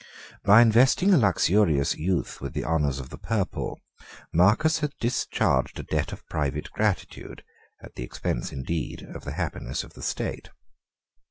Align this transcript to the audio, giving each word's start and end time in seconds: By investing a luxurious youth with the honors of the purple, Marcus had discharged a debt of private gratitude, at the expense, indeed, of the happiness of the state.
By 0.43 0.63
investing 0.63 1.13
a 1.13 1.17
luxurious 1.19 1.95
youth 1.95 2.41
with 2.41 2.53
the 2.53 2.63
honors 2.63 2.99
of 2.99 3.09
the 3.11 3.19
purple, 3.19 3.79
Marcus 4.33 4.79
had 4.79 4.93
discharged 4.99 5.77
a 5.77 5.83
debt 5.83 6.11
of 6.11 6.25
private 6.27 6.71
gratitude, 6.71 7.43
at 7.83 7.93
the 7.93 8.03
expense, 8.03 8.51
indeed, 8.51 9.03
of 9.03 9.25
the 9.25 9.33
happiness 9.33 9.83
of 9.83 9.93
the 9.93 10.01
state. 10.01 10.49